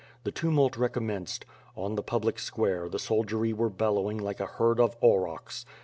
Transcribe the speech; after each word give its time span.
The 0.23 0.31
tumult 0.31 0.77
recommenced. 0.77 1.45
On 1.75 1.93
the 1.93 2.01
public 2.01 2.39
square, 2.39 2.89
the 2.89 2.97
soldiery 2.97 3.53
were 3.53 3.69
bellowing 3.69 4.17
like 4.17 4.39
a 4.39 4.47
herd 4.47 4.79
of 4.79 4.95
aurochs. 4.99 5.63